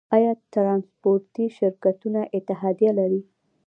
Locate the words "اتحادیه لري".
2.37-3.21